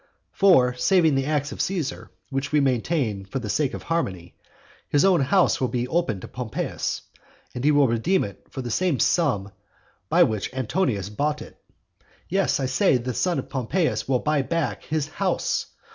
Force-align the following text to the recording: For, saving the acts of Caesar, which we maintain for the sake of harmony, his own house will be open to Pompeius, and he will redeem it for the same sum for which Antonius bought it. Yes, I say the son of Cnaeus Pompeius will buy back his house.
For, 0.31 0.73
saving 0.73 1.13
the 1.13 1.27
acts 1.27 1.51
of 1.51 1.61
Caesar, 1.61 2.09
which 2.31 2.51
we 2.51 2.59
maintain 2.59 3.23
for 3.23 3.37
the 3.37 3.51
sake 3.51 3.75
of 3.75 3.83
harmony, 3.83 4.33
his 4.89 5.05
own 5.05 5.19
house 5.21 5.61
will 5.61 5.67
be 5.67 5.87
open 5.87 6.19
to 6.21 6.27
Pompeius, 6.27 7.03
and 7.53 7.63
he 7.63 7.69
will 7.69 7.87
redeem 7.87 8.23
it 8.23 8.43
for 8.49 8.63
the 8.63 8.71
same 8.71 8.97
sum 8.99 9.51
for 10.09 10.25
which 10.25 10.51
Antonius 10.55 11.09
bought 11.09 11.43
it. 11.43 11.61
Yes, 12.27 12.59
I 12.59 12.65
say 12.65 12.97
the 12.97 13.13
son 13.13 13.37
of 13.37 13.45
Cnaeus 13.45 13.51
Pompeius 13.51 14.07
will 14.07 14.17
buy 14.17 14.41
back 14.41 14.85
his 14.85 15.07
house. 15.07 15.67